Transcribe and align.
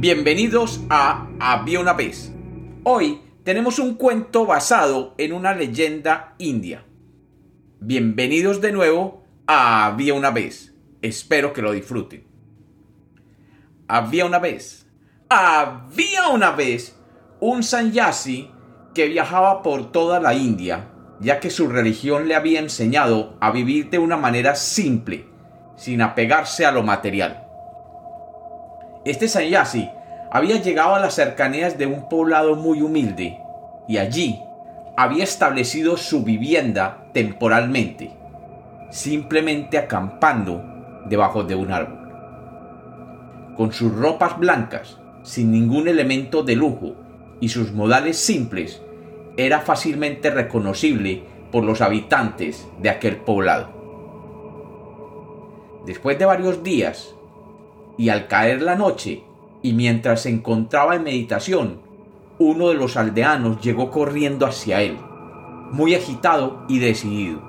Bienvenidos 0.00 0.80
a 0.88 1.28
Había 1.38 1.78
una 1.78 1.92
vez. 1.92 2.32
Hoy 2.84 3.20
tenemos 3.44 3.78
un 3.78 3.96
cuento 3.96 4.46
basado 4.46 5.14
en 5.18 5.34
una 5.34 5.52
leyenda 5.52 6.36
india. 6.38 6.86
Bienvenidos 7.80 8.62
de 8.62 8.72
nuevo 8.72 9.24
a 9.46 9.84
Había 9.84 10.14
una 10.14 10.30
vez. 10.30 10.74
Espero 11.02 11.52
que 11.52 11.60
lo 11.60 11.72
disfruten. 11.72 12.24
Había 13.88 14.24
una 14.24 14.38
vez. 14.38 14.86
Había 15.28 16.28
una 16.28 16.52
vez 16.52 16.98
un 17.38 17.62
sanyasi 17.62 18.50
que 18.94 19.06
viajaba 19.06 19.62
por 19.62 19.92
toda 19.92 20.18
la 20.18 20.32
India, 20.32 20.92
ya 21.20 21.40
que 21.40 21.50
su 21.50 21.68
religión 21.68 22.26
le 22.26 22.36
había 22.36 22.60
enseñado 22.60 23.36
a 23.38 23.50
vivir 23.50 23.90
de 23.90 23.98
una 23.98 24.16
manera 24.16 24.54
simple, 24.54 25.26
sin 25.76 26.00
apegarse 26.00 26.64
a 26.64 26.72
lo 26.72 26.82
material. 26.82 27.49
Este 29.04 29.28
sanyasi 29.28 29.88
había 30.30 30.60
llegado 30.60 30.94
a 30.94 31.00
las 31.00 31.14
cercanías 31.14 31.78
de 31.78 31.86
un 31.86 32.08
poblado 32.08 32.54
muy 32.54 32.82
humilde 32.82 33.40
y 33.88 33.96
allí 33.96 34.38
había 34.94 35.24
establecido 35.24 35.96
su 35.96 36.22
vivienda 36.22 37.06
temporalmente, 37.14 38.10
simplemente 38.90 39.78
acampando 39.78 40.62
debajo 41.06 41.44
de 41.44 41.54
un 41.54 41.72
árbol. 41.72 41.98
Con 43.56 43.72
sus 43.72 43.94
ropas 43.96 44.38
blancas, 44.38 44.98
sin 45.22 45.50
ningún 45.50 45.88
elemento 45.88 46.42
de 46.42 46.56
lujo 46.56 46.94
y 47.40 47.48
sus 47.48 47.72
modales 47.72 48.18
simples, 48.18 48.82
era 49.38 49.60
fácilmente 49.60 50.28
reconocible 50.28 51.24
por 51.50 51.64
los 51.64 51.80
habitantes 51.80 52.68
de 52.82 52.90
aquel 52.90 53.16
poblado. 53.16 53.70
Después 55.86 56.18
de 56.18 56.26
varios 56.26 56.62
días, 56.62 57.14
y 58.00 58.08
al 58.08 58.28
caer 58.28 58.62
la 58.62 58.76
noche, 58.76 59.22
y 59.60 59.74
mientras 59.74 60.22
se 60.22 60.30
encontraba 60.30 60.96
en 60.96 61.02
meditación, 61.02 61.82
uno 62.38 62.70
de 62.70 62.74
los 62.74 62.96
aldeanos 62.96 63.60
llegó 63.60 63.90
corriendo 63.90 64.46
hacia 64.46 64.80
él, 64.80 64.96
muy 65.70 65.94
agitado 65.94 66.64
y 66.66 66.78
decidido. 66.78 67.42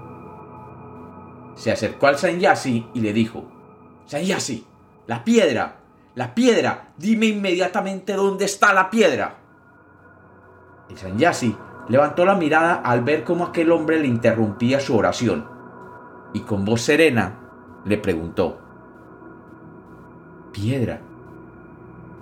Se 1.56 1.72
acercó 1.72 2.08
al 2.08 2.18
Sanyasi 2.18 2.86
y 2.94 3.00
le 3.00 3.14
dijo, 3.14 3.46
Sanyasi, 4.08 4.66
la 5.08 5.24
piedra, 5.24 5.78
la 6.16 6.36
piedra, 6.36 6.90
dime 6.98 7.28
inmediatamente 7.28 8.12
dónde 8.12 8.44
está 8.44 8.74
la 8.74 8.90
piedra. 8.90 9.38
El 10.90 10.98
Sanyasi 10.98 11.56
levantó 11.88 12.26
la 12.26 12.36
mirada 12.36 12.74
al 12.74 13.06
ver 13.06 13.24
cómo 13.24 13.46
aquel 13.46 13.72
hombre 13.72 14.02
le 14.02 14.08
interrumpía 14.08 14.82
su 14.82 14.98
oración 14.98 15.48
y 16.34 16.42
con 16.42 16.66
voz 16.66 16.82
serena 16.82 17.40
le 17.86 17.98
preguntó, 17.98 18.60
Piedra, 20.52 21.02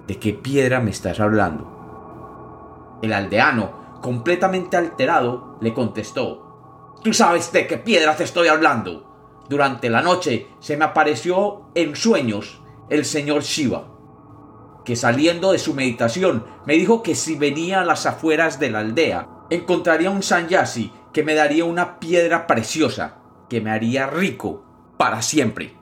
¿de 0.05 0.19
qué 0.19 0.33
piedra 0.33 0.79
me 0.79 0.91
estás 0.91 1.19
hablando? 1.19 2.99
El 3.01 3.11
aldeano, 3.13 3.99
completamente 4.01 4.77
alterado, 4.77 5.57
le 5.61 5.73
contestó, 5.73 6.49
Tú 7.03 7.13
sabes 7.13 7.51
de 7.53 7.65
qué 7.65 7.77
piedra 7.77 8.15
te 8.15 8.25
estoy 8.25 8.49
hablando. 8.49 9.45
Durante 9.49 9.89
la 9.89 10.01
noche 10.01 10.47
se 10.59 10.77
me 10.77 10.85
apareció 10.85 11.71
en 11.73 11.95
sueños 11.95 12.61
el 12.89 13.05
señor 13.05 13.41
Shiva, 13.41 13.87
que 14.85 14.95
saliendo 14.95 15.51
de 15.51 15.59
su 15.59 15.73
meditación 15.73 16.45
me 16.65 16.73
dijo 16.73 17.01
que 17.01 17.15
si 17.15 17.35
venía 17.35 17.81
a 17.81 17.85
las 17.85 18.05
afueras 18.05 18.59
de 18.59 18.69
la 18.69 18.79
aldea, 18.79 19.27
encontraría 19.49 20.11
un 20.11 20.23
sanyasi 20.23 20.91
que 21.13 21.23
me 21.23 21.35
daría 21.35 21.65
una 21.65 21.99
piedra 21.99 22.45
preciosa, 22.47 23.17
que 23.49 23.61
me 23.61 23.71
haría 23.71 24.07
rico 24.07 24.63
para 24.97 25.21
siempre. 25.21 25.78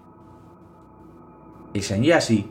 El 1.78 1.84
sanyasi 1.84 2.48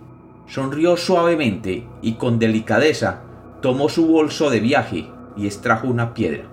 sonrió 0.46 0.96
suavemente 0.96 1.84
y 2.00 2.12
con 2.12 2.38
delicadeza 2.38 3.22
tomó 3.60 3.88
su 3.88 4.06
bolso 4.06 4.50
de 4.50 4.60
viaje 4.60 5.10
y 5.36 5.46
extrajo 5.46 5.88
una 5.88 6.14
piedra. 6.14 6.44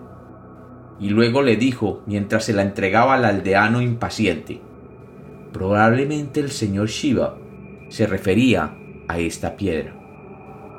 Y 0.99 1.11
luego 1.11 1.43
le 1.43 1.55
dijo, 1.55 2.01
mientras 2.07 2.45
se 2.45 2.53
la 2.53 2.63
entregaba 2.63 3.13
al 3.13 3.25
aldeano 3.25 3.83
impaciente, 3.83 4.59
probablemente 5.51 6.39
el 6.39 6.49
señor 6.49 6.87
Shiva 6.87 7.37
se 7.89 8.07
refería 8.07 8.75
a 9.07 9.19
esta 9.19 9.55
piedra. 9.55 9.93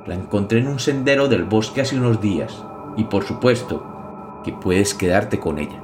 La 0.04 0.16
encontré 0.16 0.58
en 0.58 0.66
un 0.66 0.80
sendero 0.80 1.28
del 1.28 1.44
bosque 1.44 1.82
hace 1.82 1.96
unos 1.96 2.20
días 2.20 2.64
y 2.96 3.04
por 3.04 3.22
supuesto 3.22 4.40
que 4.42 4.52
puedes 4.52 4.94
quedarte 4.94 5.38
con 5.38 5.60
ella. 5.60 5.80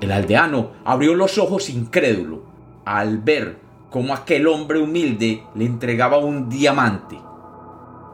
El 0.00 0.10
aldeano 0.10 0.72
abrió 0.84 1.14
los 1.14 1.38
ojos 1.38 1.70
incrédulo 1.70 2.42
al 2.84 3.18
ver 3.18 3.65
cómo 3.96 4.12
aquel 4.12 4.46
hombre 4.46 4.78
humilde 4.78 5.42
le 5.54 5.64
entregaba 5.64 6.18
un 6.18 6.50
diamante. 6.50 7.18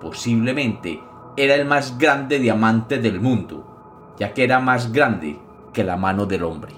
Posiblemente 0.00 1.00
era 1.36 1.56
el 1.56 1.64
más 1.64 1.98
grande 1.98 2.38
diamante 2.38 2.98
del 2.98 3.20
mundo, 3.20 4.14
ya 4.16 4.32
que 4.32 4.44
era 4.44 4.60
más 4.60 4.92
grande 4.92 5.40
que 5.72 5.82
la 5.82 5.96
mano 5.96 6.24
del 6.24 6.44
hombre. 6.44 6.72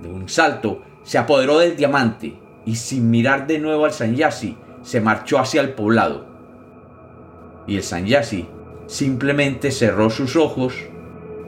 De 0.00 0.08
un 0.08 0.28
salto 0.28 0.82
se 1.02 1.18
apoderó 1.18 1.58
del 1.58 1.74
diamante 1.74 2.38
y 2.64 2.76
sin 2.76 3.10
mirar 3.10 3.48
de 3.48 3.58
nuevo 3.58 3.86
al 3.86 3.92
Sanyasi 3.92 4.56
se 4.82 5.00
marchó 5.00 5.40
hacia 5.40 5.62
el 5.62 5.70
poblado. 5.70 6.24
Y 7.66 7.74
el 7.74 7.82
Sanyasi 7.82 8.46
simplemente 8.86 9.72
cerró 9.72 10.10
sus 10.10 10.36
ojos 10.36 10.74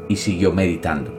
y 0.09 0.16
siguió 0.16 0.53
meditando. 0.53 1.15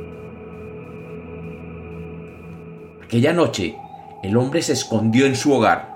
Aquella 3.01 3.31
noche 3.31 3.77
el 4.25 4.37
hombre 4.37 4.61
se 4.61 4.73
escondió 4.73 5.25
en 5.25 5.35
su 5.35 5.53
hogar 5.53 5.93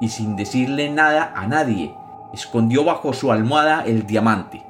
y 0.00 0.08
sin 0.08 0.36
decirle 0.36 0.90
nada 0.90 1.32
a 1.36 1.46
nadie, 1.46 1.94
escondió 2.32 2.82
bajo 2.82 3.12
su 3.12 3.30
almohada 3.30 3.84
el 3.84 4.06
diamante. 4.06 4.64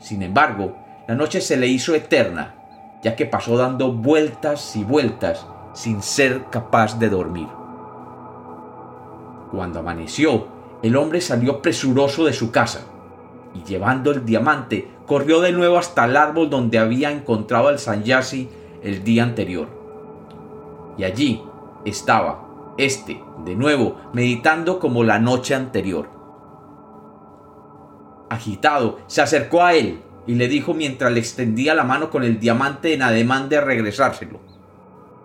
Sin 0.00 0.22
embargo, 0.22 0.74
la 1.06 1.14
noche 1.14 1.40
se 1.40 1.56
le 1.56 1.68
hizo 1.68 1.94
eterna, 1.94 2.54
ya 3.02 3.14
que 3.16 3.26
pasó 3.26 3.56
dando 3.56 3.92
vueltas 3.92 4.74
y 4.76 4.82
vueltas 4.82 5.46
sin 5.74 6.02
ser 6.02 6.46
capaz 6.50 6.98
de 6.98 7.10
dormir. 7.10 7.48
Cuando 9.50 9.80
amaneció, 9.80 10.46
el 10.82 10.96
hombre 10.96 11.20
salió 11.20 11.60
presuroso 11.60 12.24
de 12.24 12.32
su 12.32 12.50
casa 12.50 12.80
y 13.54 13.62
llevando 13.62 14.10
el 14.10 14.24
diamante 14.24 14.90
corrió 15.06 15.42
de 15.42 15.52
nuevo 15.52 15.76
hasta 15.76 16.06
el 16.06 16.16
árbol 16.16 16.48
donde 16.48 16.78
había 16.78 17.10
encontrado 17.10 17.68
al 17.68 17.78
Sanyasi 17.78 18.48
el 18.82 19.04
día 19.04 19.22
anterior. 19.22 19.81
Y 20.96 21.04
allí 21.04 21.42
estaba, 21.84 22.74
este, 22.78 23.22
de 23.44 23.54
nuevo, 23.54 23.96
meditando 24.12 24.78
como 24.78 25.04
la 25.04 25.18
noche 25.18 25.54
anterior. 25.54 26.08
Agitado, 28.28 28.98
se 29.06 29.22
acercó 29.22 29.62
a 29.62 29.74
él 29.74 30.00
y 30.26 30.34
le 30.34 30.48
dijo 30.48 30.74
mientras 30.74 31.12
le 31.12 31.20
extendía 31.20 31.74
la 31.74 31.84
mano 31.84 32.10
con 32.10 32.22
el 32.24 32.38
diamante 32.38 32.94
en 32.94 33.02
ademán 33.02 33.48
de 33.48 33.60
regresárselo. 33.60 34.40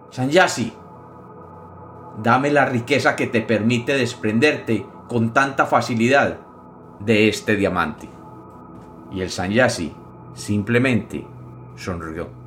Sanyasi, 0.09 0.73
dame 2.21 2.51
la 2.51 2.65
riqueza 2.65 3.15
que 3.15 3.27
te 3.27 3.41
permite 3.41 3.93
desprenderte 3.93 4.85
con 5.07 5.33
tanta 5.33 5.65
facilidad 5.65 6.37
de 6.99 7.29
este 7.29 7.55
diamante. 7.55 8.09
Y 9.11 9.21
el 9.21 9.29
Sanyasi 9.29 9.93
simplemente 10.33 11.25
sonrió. 11.75 12.46